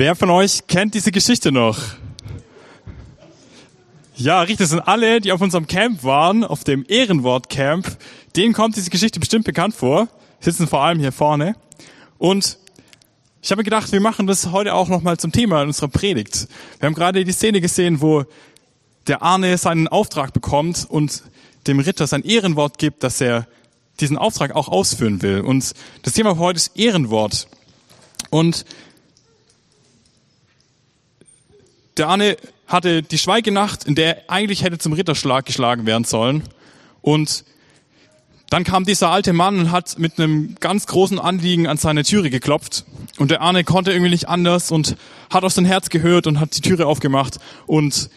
[0.00, 1.78] Wer von euch kennt diese Geschichte noch?
[4.16, 7.98] Ja, richtig, das sind alle, die auf unserem Camp waren, auf dem Ehrenwort-Camp.
[8.34, 10.08] Denen kommt diese Geschichte bestimmt bekannt vor.
[10.40, 11.54] Sitzen vor allem hier vorne.
[12.16, 12.56] Und
[13.42, 16.48] ich habe gedacht, wir machen das heute auch nochmal zum Thema in unserer Predigt.
[16.78, 18.24] Wir haben gerade die Szene gesehen, wo
[19.06, 21.24] der Arne seinen Auftrag bekommt und
[21.66, 23.46] dem Ritter sein Ehrenwort gibt, dass er
[24.00, 25.42] diesen Auftrag auch ausführen will.
[25.42, 27.48] Und das Thema heute ist Ehrenwort.
[28.30, 28.64] Und
[32.00, 36.42] der Arne hatte die Schweigenacht, in der er eigentlich hätte zum Ritterschlag geschlagen werden sollen.
[37.02, 37.44] Und
[38.48, 42.30] dann kam dieser alte Mann und hat mit einem ganz großen Anliegen an seine Türe
[42.30, 42.86] geklopft.
[43.18, 44.96] Und der Arne konnte irgendwie nicht anders und
[45.28, 48.08] hat auf sein Herz gehört und hat die Türe aufgemacht und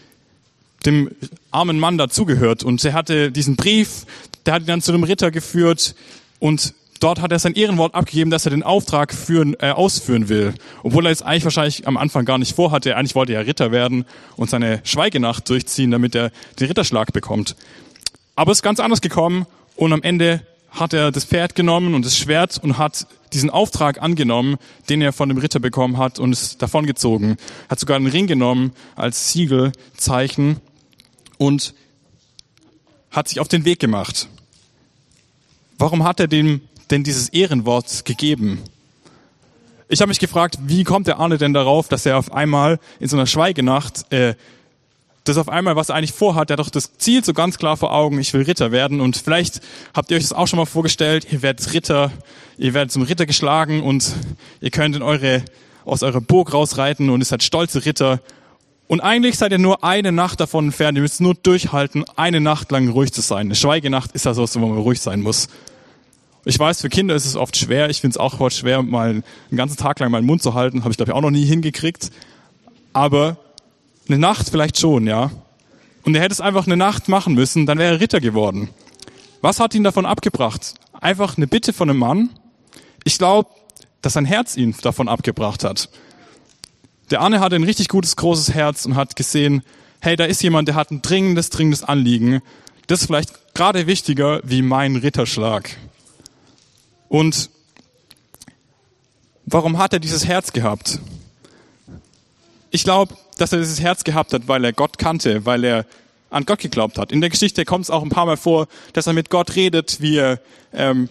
[0.85, 1.11] dem
[1.51, 2.63] armen Mann dazugehört.
[2.63, 4.05] Und er hatte diesen Brief,
[4.45, 5.93] der hat ihn dann zu dem Ritter geführt
[6.39, 10.53] und dort hat er sein Ehrenwort abgegeben, dass er den Auftrag führen, äh, ausführen will.
[10.83, 12.95] Obwohl er jetzt eigentlich wahrscheinlich am Anfang gar nicht vorhatte.
[12.95, 17.55] Eigentlich wollte er Ritter werden und seine Schweigenacht durchziehen, damit er den Ritterschlag bekommt.
[18.35, 19.45] Aber es ist ganz anders gekommen
[19.75, 24.01] und am Ende hat er das Pferd genommen und das Schwert und hat diesen Auftrag
[24.01, 24.57] angenommen,
[24.89, 27.37] den er von dem Ritter bekommen hat und ist davongezogen.
[27.69, 30.59] Hat sogar einen Ring genommen als Siegelzeichen
[31.37, 31.73] und
[33.11, 34.27] hat sich auf den Weg gemacht.
[35.77, 38.61] Warum hat er dem denn dieses Ehrenwort gegeben?
[39.89, 43.07] Ich habe mich gefragt, wie kommt der Arne denn darauf, dass er auf einmal in
[43.07, 44.35] so einer Schweigenacht, äh,
[45.23, 47.77] das auf einmal, was er eigentlich vorhat, er hat doch das Ziel so ganz klar
[47.77, 49.01] vor Augen, ich will Ritter werden.
[49.01, 49.61] Und vielleicht
[49.93, 52.11] habt ihr euch das auch schon mal vorgestellt, ihr werdet Ritter,
[52.57, 54.13] ihr werdet zum Ritter geschlagen und
[54.61, 55.43] ihr könnt in eure,
[55.85, 58.19] aus eurer Burg rausreiten und ihr seid stolze Ritter.
[58.87, 62.71] Und eigentlich seid ihr nur eine Nacht davon entfernt, ihr müsst nur durchhalten, eine Nacht
[62.71, 63.47] lang ruhig zu sein.
[63.47, 65.47] Eine Schweigenacht ist ja so, wo man ruhig sein muss.
[66.45, 67.89] Ich weiß, für Kinder ist es oft schwer.
[67.89, 69.23] Ich finde es auch oft schwer, mal einen
[69.55, 70.81] ganzen Tag lang meinen Mund zu halten.
[70.81, 72.11] Habe ich, glaube ich, auch noch nie hingekriegt.
[72.91, 73.37] Aber
[74.07, 75.31] eine Nacht vielleicht schon, ja.
[76.03, 78.69] Und er hätte es einfach eine Nacht machen müssen, dann wäre er Ritter geworden.
[79.41, 80.73] Was hat ihn davon abgebracht?
[80.99, 82.29] Einfach eine Bitte von einem Mann?
[83.05, 83.49] Ich glaube,
[84.01, 85.89] dass sein Herz ihn davon abgebracht hat.
[87.09, 89.63] Der Arne hatte ein richtig gutes, großes Herz und hat gesehen,
[90.01, 92.41] hey, da ist jemand, der hat ein dringendes, dringendes Anliegen.
[92.87, 95.69] Das ist vielleicht gerade wichtiger wie mein Ritterschlag.
[97.13, 97.51] Und
[99.45, 100.97] warum hat er dieses Herz gehabt?
[102.71, 105.85] Ich glaube, dass er dieses Herz gehabt hat, weil er Gott kannte, weil er
[106.31, 107.11] an Gott geglaubt hat.
[107.11, 110.01] In der Geschichte kommt es auch ein paar Mal vor, dass er mit Gott redet,
[110.01, 110.39] wie er
[110.73, 111.07] ähm,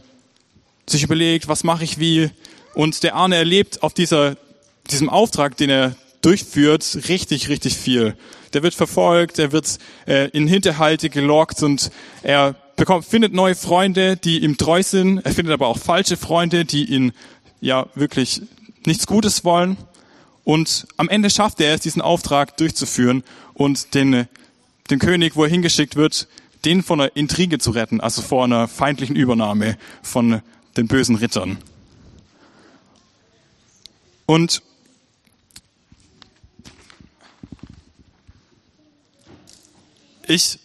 [0.89, 2.31] sich überlegt, was mache ich wie.
[2.75, 4.37] Und der Arne erlebt auf dieser,
[4.91, 8.17] diesem Auftrag, den er durchführt, richtig, richtig viel.
[8.55, 11.93] Der wird verfolgt, er wird äh, in Hinterhalte gelockt und
[12.25, 15.19] er bekommt, findet neue Freunde, die ihm treu sind.
[15.25, 17.12] Er findet aber auch falsche Freunde, die ihn
[17.60, 18.43] ja wirklich
[18.87, 19.77] nichts Gutes wollen.
[20.44, 23.22] Und am Ende schafft er es, diesen Auftrag durchzuführen
[23.55, 24.27] und den,
[24.91, 26.28] den König, wo er hingeschickt wird,
[26.65, 30.43] den von einer Intrige zu retten, also vor einer feindlichen Übernahme von
[30.77, 31.59] den bösen Rittern.
[34.27, 34.62] Und
[40.27, 40.59] ich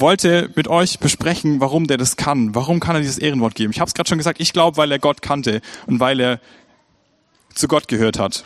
[0.00, 2.54] wollte mit euch besprechen, warum der das kann.
[2.54, 3.72] Warum kann er dieses Ehrenwort geben?
[3.72, 6.40] Ich habe es gerade schon gesagt, ich glaube, weil er Gott kannte und weil er
[7.54, 8.44] zu Gott gehört hat.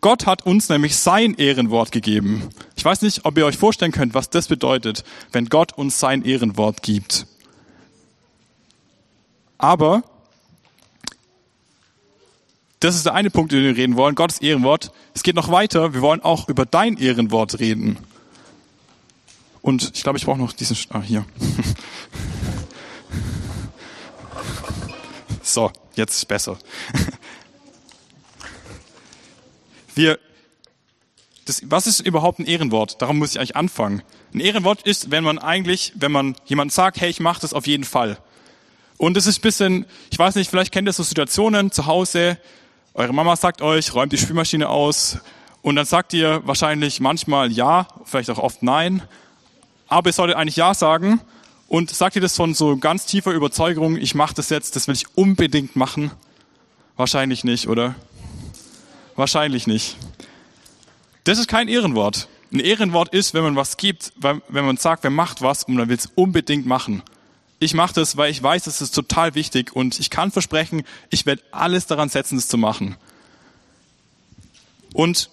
[0.00, 2.50] Gott hat uns nämlich sein Ehrenwort gegeben.
[2.76, 6.24] Ich weiß nicht, ob ihr euch vorstellen könnt, was das bedeutet, wenn Gott uns sein
[6.24, 7.26] Ehrenwort gibt.
[9.58, 10.04] Aber
[12.78, 14.92] das ist der eine Punkt, über den wir reden wollen, Gottes Ehrenwort.
[15.14, 17.98] Es geht noch weiter, wir wollen auch über dein Ehrenwort reden.
[19.62, 20.76] Und ich glaube, ich brauche noch diesen.
[20.90, 21.24] Ah, hier.
[25.42, 26.58] so, jetzt besser.
[29.94, 30.18] Wir,
[31.44, 33.02] das, was ist überhaupt ein Ehrenwort?
[33.02, 34.02] Darum muss ich eigentlich anfangen.
[34.32, 37.66] Ein Ehrenwort ist, wenn man eigentlich, wenn man jemand sagt, hey, ich mache das auf
[37.66, 38.18] jeden Fall.
[38.96, 42.38] Und es ist bisschen, ich weiß nicht, vielleicht kennt ihr so Situationen zu Hause,
[42.94, 45.18] eure Mama sagt euch, räumt die Spülmaschine aus
[45.62, 49.02] und dann sagt ihr wahrscheinlich manchmal ja, vielleicht auch oft nein,
[49.88, 51.20] aber ihr solltet eigentlich ja sagen
[51.66, 54.94] und sagt ihr das von so ganz tiefer Überzeugung, ich mache das jetzt, das will
[54.94, 56.10] ich unbedingt machen?
[56.96, 57.94] Wahrscheinlich nicht, oder?
[59.16, 59.96] Wahrscheinlich nicht.
[61.24, 62.28] Das ist kein Ehrenwort.
[62.52, 65.88] Ein Ehrenwort ist, wenn man was gibt, wenn man sagt, wer macht was und man
[65.88, 67.02] will es unbedingt machen.
[67.58, 71.26] Ich mache das, weil ich weiß, es ist total wichtig und ich kann versprechen, ich
[71.26, 72.96] werde alles daran setzen, es zu machen.
[74.94, 75.30] Und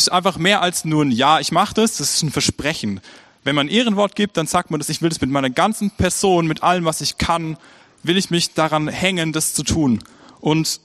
[0.00, 3.00] ist einfach mehr als nur ein Ja, ich mache das, das ist ein Versprechen.
[3.44, 6.46] Wenn man Ehrenwort gibt, dann sagt man das, ich will das mit meiner ganzen Person,
[6.46, 7.56] mit allem, was ich kann,
[8.02, 10.02] will ich mich daran hängen, das zu tun.
[10.40, 10.80] Und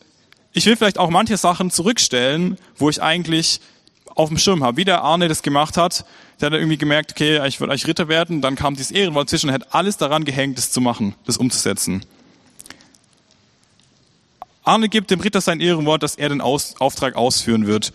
[0.53, 3.59] ich will vielleicht auch manche Sachen zurückstellen, wo ich eigentlich
[4.15, 4.77] auf dem Schirm habe.
[4.77, 6.05] Wie der Arne das gemacht hat,
[6.39, 9.49] der hat irgendwie gemerkt, okay, ich will eigentlich Ritter werden, dann kam dieses Ehrenwort zwischen
[9.49, 12.05] und hat alles daran gehängt, das zu machen, das umzusetzen.
[14.63, 17.93] Arne gibt dem Ritter sein Ehrenwort, dass er den Aus Auftrag ausführen wird.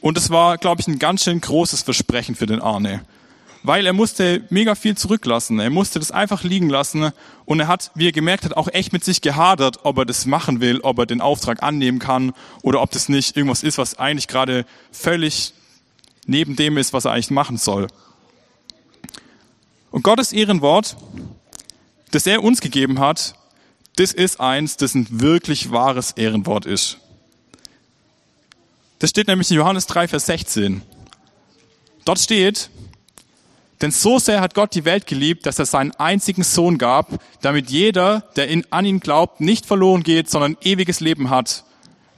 [0.00, 3.02] Und es war, glaube ich, ein ganz schön großes Versprechen für den Arne
[3.62, 5.58] weil er musste mega viel zurücklassen.
[5.58, 7.12] Er musste das einfach liegen lassen
[7.44, 10.26] und er hat, wie er gemerkt hat, auch echt mit sich gehadert, ob er das
[10.26, 12.32] machen will, ob er den Auftrag annehmen kann
[12.62, 15.52] oder ob das nicht irgendwas ist, was eigentlich gerade völlig
[16.26, 17.88] neben dem ist, was er eigentlich machen soll.
[19.90, 20.96] Und Gottes Ehrenwort,
[22.12, 23.34] das er uns gegeben hat,
[23.96, 26.98] das ist eins, das ein wirklich wahres Ehrenwort ist.
[29.00, 30.82] Das steht nämlich in Johannes 3, Vers 16.
[32.04, 32.68] Dort steht,
[33.80, 37.70] denn so sehr hat Gott die Welt geliebt, dass er seinen einzigen Sohn gab, damit
[37.70, 41.64] jeder, der in, an ihn glaubt, nicht verloren geht, sondern ewiges Leben hat.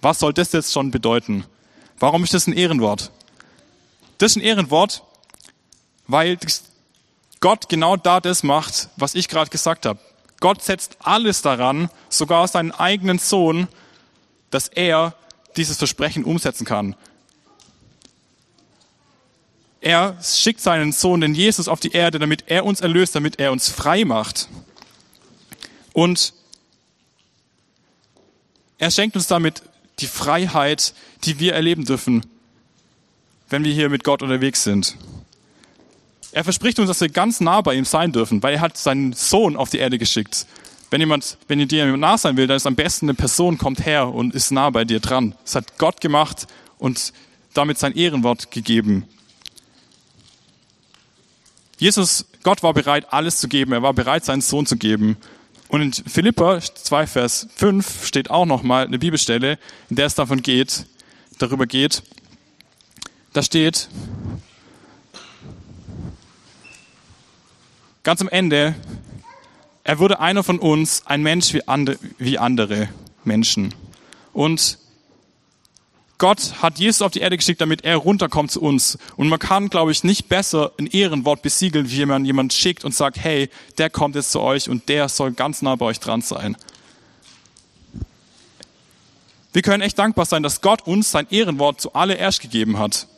[0.00, 1.44] Was soll das jetzt schon bedeuten?
[2.00, 3.12] Warum ist das ein Ehrenwort?
[4.18, 5.04] Das ist ein Ehrenwort,
[6.08, 6.36] weil
[7.38, 10.00] Gott genau da das macht, was ich gerade gesagt habe.
[10.40, 13.68] Gott setzt alles daran, sogar seinen eigenen Sohn,
[14.50, 15.14] dass er
[15.56, 16.96] dieses Versprechen umsetzen kann.
[19.80, 23.50] Er schickt seinen Sohn, den Jesus, auf die Erde, damit er uns erlöst, damit er
[23.50, 24.48] uns frei macht.
[25.92, 26.32] Und
[28.78, 29.62] er schenkt uns damit
[29.98, 30.94] die Freiheit,
[31.24, 32.24] die wir erleben dürfen,
[33.48, 34.96] wenn wir hier mit Gott unterwegs sind.
[36.32, 39.12] Er verspricht uns, dass wir ganz nah bei ihm sein dürfen, weil er hat seinen
[39.12, 40.46] Sohn auf die Erde geschickt.
[40.92, 43.86] Wenn jemand, wenn dir jemand nah sein will, dann ist am besten eine Person kommt
[43.86, 45.34] her und ist nah bei dir dran.
[45.42, 46.46] Das hat Gott gemacht
[46.76, 47.14] und
[47.54, 49.08] damit sein Ehrenwort gegeben.
[51.78, 53.72] Jesus, Gott war bereit, alles zu geben.
[53.72, 55.16] Er war bereit, seinen Sohn zu geben.
[55.68, 59.58] Und in Philippa 2, Vers 5 steht auch nochmal eine Bibelstelle,
[59.88, 60.84] in der es davon geht,
[61.38, 62.02] darüber geht.
[63.32, 63.88] Da steht,
[68.02, 68.74] ganz am Ende,
[69.84, 72.88] er wurde einer von uns, ein Mensch wie andere, wie andere
[73.24, 73.74] Menschen.
[74.32, 74.78] Und
[76.18, 78.96] Gott hat Jesus auf die Erde geschickt, damit er runterkommt zu uns.
[79.16, 82.94] Und man kann, glaube ich, nicht besser ein Ehrenwort besiegeln, wie man jemand schickt und
[82.94, 86.20] sagt, hey, der kommt jetzt zu euch und der soll ganz nah bei euch dran
[86.22, 86.56] sein.
[89.52, 93.08] Wir können echt dankbar sein, dass Gott uns sein Ehrenwort zuallererst gegeben hat.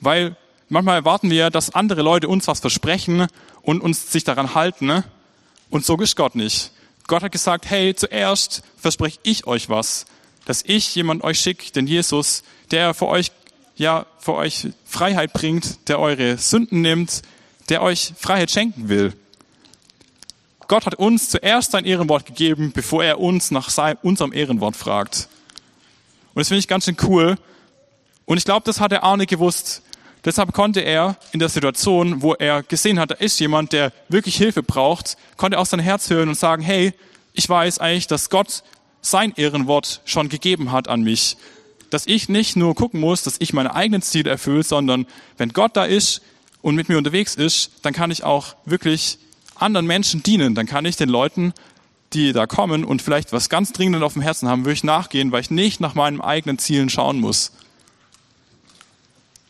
[0.00, 0.34] Weil
[0.70, 3.26] manchmal erwarten wir, dass andere Leute uns was versprechen
[3.60, 5.04] und uns sich daran halten.
[5.74, 6.70] Und so ist Gott nicht.
[7.06, 10.06] Gott hat gesagt, hey, zuerst verspreche ich euch was
[10.44, 13.32] dass ich jemand euch schicke, den Jesus, der für euch,
[13.76, 17.22] ja, für euch Freiheit bringt, der eure Sünden nimmt,
[17.68, 19.14] der euch Freiheit schenken will.
[20.68, 25.28] Gott hat uns zuerst sein Ehrenwort gegeben, bevor er uns nach seinem, unserem Ehrenwort fragt.
[26.34, 27.36] Und das finde ich ganz schön cool.
[28.24, 29.82] Und ich glaube, das hat der Arne gewusst.
[30.24, 34.36] Deshalb konnte er in der Situation, wo er gesehen hat, da ist jemand, der wirklich
[34.36, 36.94] Hilfe braucht, konnte auch sein Herz hören und sagen, hey,
[37.34, 38.62] ich weiß eigentlich, dass Gott
[39.02, 41.36] sein Ehrenwort schon gegeben hat an mich.
[41.90, 45.06] Dass ich nicht nur gucken muss, dass ich meine eigenen Ziele erfülle, sondern
[45.36, 46.22] wenn Gott da ist
[46.62, 49.18] und mit mir unterwegs ist, dann kann ich auch wirklich
[49.56, 50.54] anderen Menschen dienen.
[50.54, 51.52] Dann kann ich den Leuten,
[52.14, 55.42] die da kommen und vielleicht was ganz dringend auf dem Herzen haben, wirklich nachgehen, weil
[55.42, 57.52] ich nicht nach meinen eigenen Zielen schauen muss.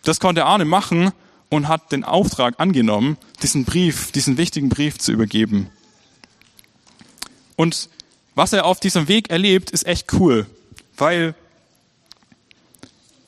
[0.04, 1.12] Das konnte Arne machen
[1.48, 5.70] und hat den Auftrag angenommen, diesen Brief, diesen wichtigen Brief zu übergeben.
[7.56, 7.88] Und
[8.34, 10.46] was er auf diesem Weg erlebt, ist echt cool,
[10.96, 11.34] weil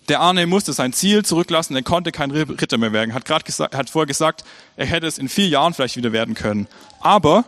[0.09, 3.15] der Arne musste sein Ziel zurücklassen, er konnte kein Ritter mehr werden.
[3.15, 4.45] Hat gerade gesagt, hat vorher gesagt,
[4.77, 6.69] er hätte es in vier Jahren vielleicht wieder werden können.
[7.01, 7.45] Aber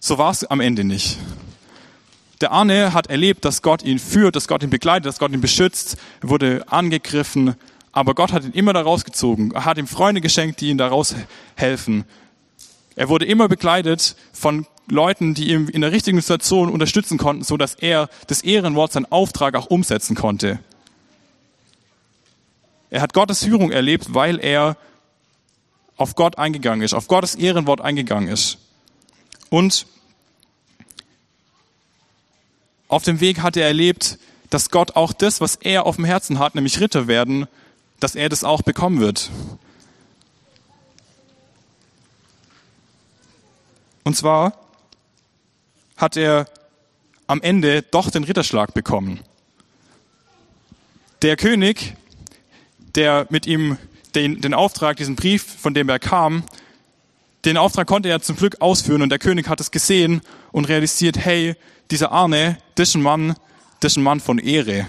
[0.00, 1.18] so war es am Ende nicht.
[2.40, 5.40] Der Arne hat erlebt, dass Gott ihn führt, dass Gott ihn begleitet, dass Gott ihn
[5.40, 5.96] beschützt.
[6.20, 7.54] Er wurde angegriffen,
[7.92, 9.52] aber Gott hat ihn immer da rausgezogen.
[9.52, 11.14] Er hat ihm Freunde geschenkt, die ihn daraus
[11.54, 12.04] helfen.
[12.96, 17.56] Er wurde immer begleitet von Leuten, die ihm in der richtigen Situation unterstützen konnten, so
[17.56, 20.58] dass er das Ehrenwort, seinen Auftrag auch umsetzen konnte.
[22.90, 24.76] Er hat Gottes Führung erlebt, weil er
[25.96, 28.58] auf Gott eingegangen ist, auf Gottes Ehrenwort eingegangen ist.
[29.50, 29.86] Und
[32.94, 34.18] auf dem Weg hat er erlebt,
[34.50, 37.48] dass Gott auch das, was er auf dem Herzen hat, nämlich Ritter werden,
[37.98, 39.30] dass er das auch bekommen wird.
[44.04, 44.56] Und zwar
[45.96, 46.46] hat er
[47.26, 49.18] am Ende doch den Ritterschlag bekommen.
[51.22, 51.96] Der König,
[52.78, 53.76] der mit ihm
[54.14, 56.44] den, den Auftrag, diesen Brief, von dem er kam,
[57.44, 60.22] den Auftrag konnte er zum Glück ausführen und der König hat es gesehen
[60.52, 61.56] und realisiert, hey,
[61.90, 63.34] dieser Arne, das ist ein Mann,
[63.80, 64.86] das ist ein Mann von Ehre.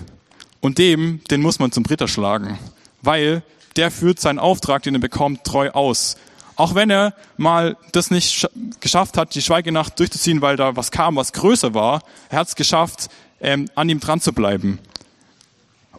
[0.62, 2.58] Und dem, den muss man zum Ritter schlagen,
[3.02, 3.44] weil
[3.76, 6.16] der führt seinen Auftrag, den er bekommt, treu aus.
[6.56, 8.48] Auch wenn er mal das nicht
[8.80, 12.56] geschafft hat, die Schweigenacht durchzuziehen, weil da was kam, was größer war, er hat es
[12.56, 13.10] geschafft,
[13.42, 14.80] ähm, an ihm dran zu bleiben.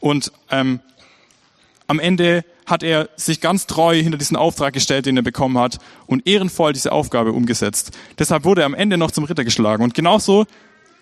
[0.00, 0.80] Und ähm,
[1.86, 5.78] am Ende hat er sich ganz treu hinter diesen Auftrag gestellt, den er bekommen hat
[6.06, 7.96] und ehrenvoll diese Aufgabe umgesetzt.
[8.18, 9.84] Deshalb wurde er am Ende noch zum Ritter geschlagen.
[9.84, 10.46] Und genauso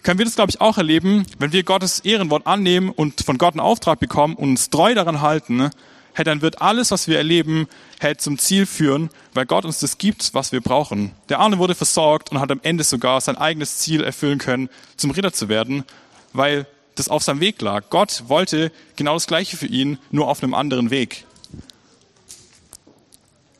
[0.02, 3.54] können wir das, glaube ich, auch erleben, wenn wir Gottes Ehrenwort annehmen und von Gott
[3.54, 5.70] einen Auftrag bekommen und uns treu daran halten,
[6.14, 7.66] hey, dann wird alles, was wir erleben,
[7.98, 11.12] hey, zum Ziel führen, weil Gott uns das gibt, was wir brauchen.
[11.28, 15.10] Der Arne wurde versorgt und hat am Ende sogar sein eigenes Ziel erfüllen können, zum
[15.10, 15.84] Ritter zu werden,
[16.32, 17.84] weil das auf seinem Weg lag.
[17.90, 21.24] Gott wollte genau das Gleiche für ihn, nur auf einem anderen Weg.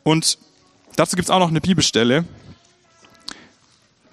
[0.05, 0.37] Und
[0.95, 2.25] dazu gibt es auch noch eine Bibelstelle.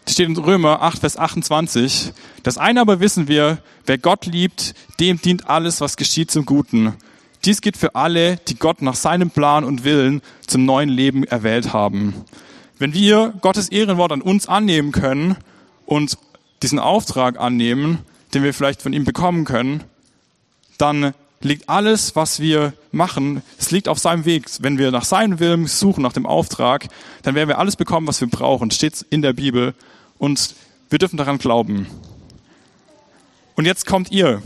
[0.08, 2.14] Die steht in Römer 8, Vers 28.
[2.42, 6.94] Das eine aber wissen wir, wer Gott liebt, dem dient alles, was geschieht zum Guten.
[7.44, 11.74] Dies gilt für alle, die Gott nach seinem Plan und Willen zum neuen Leben erwählt
[11.74, 12.24] haben.
[12.78, 15.36] Wenn wir Gottes Ehrenwort an uns annehmen können
[15.84, 16.16] und
[16.62, 17.98] diesen Auftrag annehmen,
[18.32, 19.84] den wir vielleicht von ihm bekommen können,
[20.78, 21.12] dann
[21.44, 24.46] liegt alles, was wir machen, es liegt auf seinem Weg.
[24.60, 26.88] Wenn wir nach seinem Willen suchen, nach dem Auftrag,
[27.22, 28.70] dann werden wir alles bekommen, was wir brauchen.
[28.70, 29.74] Steht in der Bibel.
[30.18, 30.54] Und
[30.90, 31.86] wir dürfen daran glauben.
[33.54, 34.42] Und jetzt kommt ihr.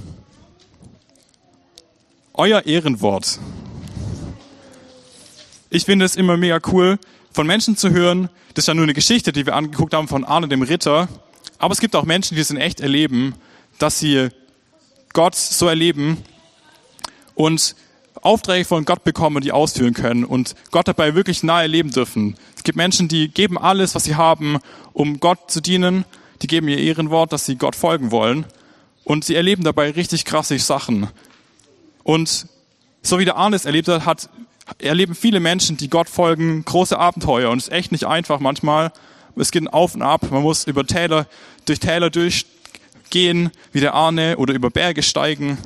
[2.35, 3.39] Euer Ehrenwort.
[5.71, 6.99] Ich finde es immer mega cool,
[7.33, 8.29] von Menschen zu hören.
[8.55, 11.09] Das ist ja nur eine Geschichte, die wir angeguckt haben von Arne dem Ritter.
[11.59, 13.35] Aber es gibt auch Menschen, die es in echt erleben
[13.79, 14.29] dass sie
[15.13, 16.19] Gott so erleben
[17.37, 17.77] und
[18.23, 22.35] Aufträge von Gott bekommen die ausführen können und Gott dabei wirklich nahe leben dürfen.
[22.57, 24.59] Es gibt Menschen, die geben alles, was sie haben,
[24.93, 26.05] um Gott zu dienen.
[26.43, 28.47] Die geben ihr Ehrenwort, dass sie Gott folgen wollen.
[29.05, 31.09] Und sie erleben dabei richtig krasse Sachen.
[32.03, 32.47] Und
[33.03, 34.29] so wie der Arnes erlebt hat, hat
[34.79, 37.51] erleben viele Menschen, die Gott folgen, große Abenteuer.
[37.51, 38.93] Und es ist echt nicht einfach manchmal.
[39.37, 40.31] Es geht auf und ab.
[40.31, 41.27] Man muss über Täler,
[41.67, 42.47] durch Täler durch,
[43.11, 45.59] gehen wie der Arne oder über Berge steigen.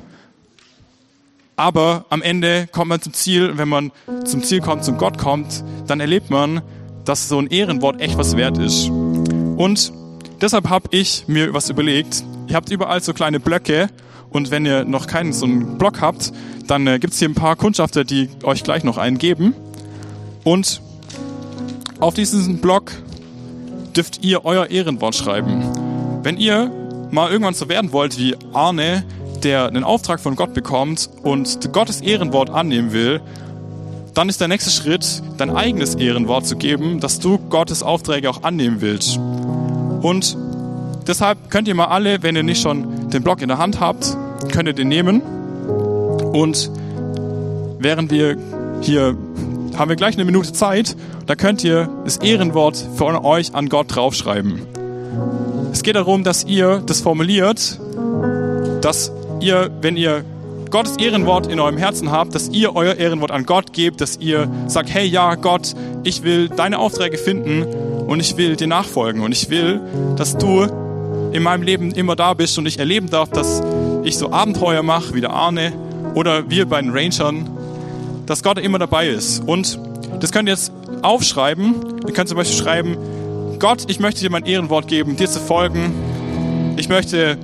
[1.61, 3.55] Aber am Ende kommt man zum Ziel.
[3.55, 3.91] Wenn man
[4.25, 6.63] zum Ziel kommt, zum Gott kommt, dann erlebt man,
[7.05, 8.89] dass so ein Ehrenwort echt was wert ist.
[8.89, 9.93] Und
[10.41, 12.23] deshalb habe ich mir was überlegt.
[12.47, 13.89] Ihr habt überall so kleine Blöcke.
[14.31, 16.31] Und wenn ihr noch keinen so einen Block habt,
[16.65, 19.53] dann äh, gibt es hier ein paar Kundschafter, die euch gleich noch einen geben.
[20.43, 20.81] Und
[21.99, 22.91] auf diesen Block
[23.95, 25.61] dürft ihr euer Ehrenwort schreiben.
[26.23, 26.71] Wenn ihr
[27.11, 29.05] mal irgendwann so werden wollt wie Arne,
[29.43, 33.21] der einen Auftrag von Gott bekommt und Gottes Ehrenwort annehmen will,
[34.13, 38.43] dann ist der nächste Schritt, dein eigenes Ehrenwort zu geben, dass du Gottes Aufträge auch
[38.43, 39.17] annehmen willst.
[40.01, 40.37] Und
[41.07, 44.17] deshalb könnt ihr mal alle, wenn ihr nicht schon den Block in der Hand habt,
[44.51, 45.21] könnt ihr den nehmen.
[45.21, 46.69] Und
[47.79, 48.37] während wir
[48.81, 49.15] hier
[49.77, 50.95] haben wir gleich eine Minute Zeit,
[51.25, 54.61] da könnt ihr das Ehrenwort von euch an Gott draufschreiben.
[55.71, 57.79] Es geht darum, dass ihr das formuliert,
[58.81, 60.23] dass ihr, wenn ihr
[60.69, 64.49] Gottes Ehrenwort in eurem Herzen habt, dass ihr euer Ehrenwort an Gott gebt, dass ihr
[64.67, 67.63] sagt, hey ja, Gott, ich will deine Aufträge finden
[68.07, 69.81] und ich will dir nachfolgen und ich will,
[70.15, 70.65] dass du
[71.33, 73.61] in meinem Leben immer da bist und ich erleben darf, dass
[74.03, 75.73] ich so Abenteuer mache, wie der Arne
[76.15, 77.49] oder wir bei den Rangern,
[78.25, 79.43] dass Gott immer dabei ist.
[79.45, 79.77] Und
[80.19, 80.71] das könnt ihr jetzt
[81.01, 81.75] aufschreiben.
[82.07, 82.97] Ihr könnt zum Beispiel schreiben,
[83.59, 85.93] Gott, ich möchte dir mein Ehrenwort geben, dir zu folgen.
[86.77, 87.37] Ich möchte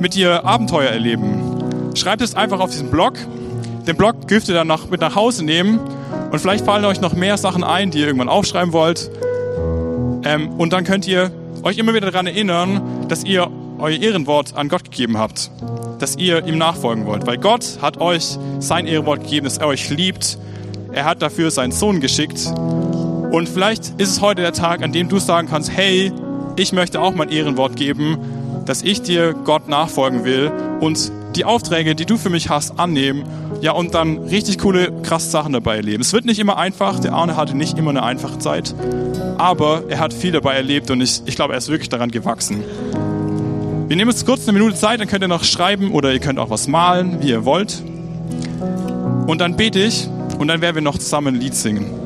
[0.00, 1.92] mit dir Abenteuer erleben.
[1.94, 3.14] Schreibt es einfach auf diesen Blog.
[3.86, 5.78] Den Blog dürft ihr dann noch mit nach Hause nehmen.
[6.30, 9.10] Und vielleicht fallen euch noch mehr Sachen ein, die ihr irgendwann aufschreiben wollt.
[10.24, 11.30] Ähm, und dann könnt ihr
[11.62, 15.50] euch immer wieder daran erinnern, dass ihr euer Ehrenwort an Gott gegeben habt.
[15.98, 17.26] Dass ihr ihm nachfolgen wollt.
[17.26, 20.38] Weil Gott hat euch sein Ehrenwort gegeben, dass er euch liebt.
[20.92, 22.52] Er hat dafür seinen Sohn geschickt.
[23.30, 26.12] Und vielleicht ist es heute der Tag, an dem du sagen kannst, hey,
[26.56, 28.18] ich möchte auch mein Ehrenwort geben,
[28.70, 33.24] dass ich dir Gott nachfolgen will und die Aufträge, die du für mich hast, annehmen.
[33.60, 36.00] Ja, und dann richtig coole, krasse Sachen dabei erleben.
[36.02, 37.00] Es wird nicht immer einfach.
[37.00, 38.72] Der Arne hatte nicht immer eine einfache Zeit.
[39.38, 42.62] Aber er hat viel dabei erlebt und ich, ich glaube, er ist wirklich daran gewachsen.
[43.88, 46.38] Wir nehmen jetzt kurz eine Minute Zeit, dann könnt ihr noch schreiben oder ihr könnt
[46.38, 47.82] auch was malen, wie ihr wollt.
[49.26, 50.06] Und dann bete ich
[50.38, 51.99] und dann werden wir noch zusammen ein Lied singen.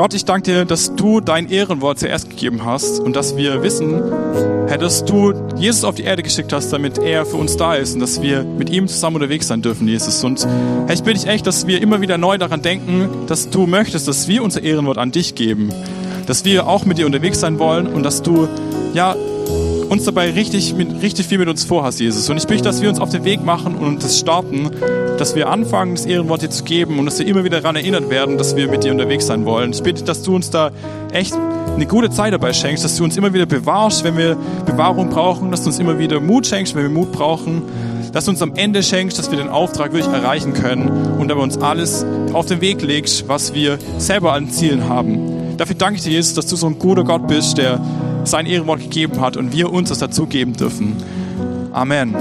[0.00, 4.02] Gott, ich danke dir, dass du dein Ehrenwort zuerst gegeben hast und dass wir wissen,
[4.66, 7.92] Herr, dass du Jesus auf die Erde geschickt hast, damit er für uns da ist
[7.92, 10.24] und dass wir mit ihm zusammen unterwegs sein dürfen, Jesus.
[10.24, 10.46] Und
[10.86, 14.08] Herr, ich bitte dich echt, dass wir immer wieder neu daran denken, dass du möchtest,
[14.08, 15.68] dass wir unser Ehrenwort an dich geben,
[16.26, 18.48] dass wir auch mit dir unterwegs sein wollen und dass du,
[18.94, 19.14] ja,
[19.90, 22.30] uns dabei richtig, mit, richtig viel mit uns vorhast, Jesus.
[22.30, 24.70] Und ich bitte, dass wir uns auf den Weg machen und das starten,
[25.18, 28.08] dass wir anfangen, das Ehrenwort dir zu geben und dass wir immer wieder daran erinnert
[28.08, 29.72] werden, dass wir mit dir unterwegs sein wollen.
[29.72, 30.70] Ich bitte, dass du uns da
[31.12, 31.34] echt
[31.74, 35.50] eine gute Zeit dabei schenkst, dass du uns immer wieder bewahrst, wenn wir Bewahrung brauchen,
[35.50, 37.62] dass du uns immer wieder Mut schenkst, wenn wir Mut brauchen,
[38.12, 41.42] dass du uns am Ende schenkst, dass wir den Auftrag wirklich erreichen können und dabei
[41.42, 45.56] uns alles auf den Weg legst, was wir selber an Zielen haben.
[45.56, 47.80] Dafür danke ich dir, Jesus, dass du so ein guter Gott bist, der
[48.24, 50.96] sein Ehrenwort gegeben hat und wir uns das dazugeben dürfen.
[51.72, 52.16] Amen.